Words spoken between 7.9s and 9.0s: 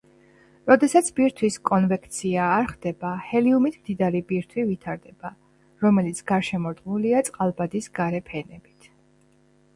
გარე ფენებით.